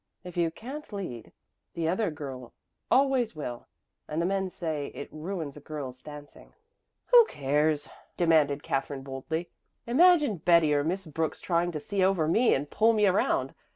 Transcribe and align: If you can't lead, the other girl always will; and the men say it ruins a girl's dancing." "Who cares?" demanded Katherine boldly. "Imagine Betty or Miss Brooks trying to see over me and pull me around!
If 0.23 0.35
you 0.35 0.49
can't 0.49 0.91
lead, 0.91 1.31
the 1.75 1.87
other 1.87 2.09
girl 2.09 2.53
always 2.89 3.35
will; 3.35 3.67
and 4.07 4.19
the 4.19 4.25
men 4.25 4.49
say 4.49 4.87
it 4.95 5.09
ruins 5.13 5.55
a 5.57 5.61
girl's 5.61 6.01
dancing." 6.01 6.53
"Who 7.11 7.23
cares?" 7.27 7.87
demanded 8.17 8.63
Katherine 8.63 9.03
boldly. 9.03 9.51
"Imagine 9.85 10.37
Betty 10.37 10.73
or 10.73 10.83
Miss 10.83 11.05
Brooks 11.05 11.39
trying 11.39 11.71
to 11.73 11.79
see 11.79 12.03
over 12.03 12.27
me 12.27 12.55
and 12.55 12.67
pull 12.71 12.93
me 12.93 13.05
around! 13.05 13.53